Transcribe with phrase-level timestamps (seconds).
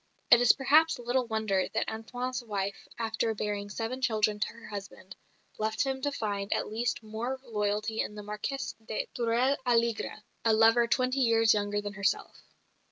[0.31, 5.15] It is perhaps little wonder that Antoine's wife, after bearing seven children to her husband,
[5.59, 10.53] left him to find at least more loyalty in the Marquess of Tourel Alégre, a
[10.53, 12.35] lover twenty years younger than herself.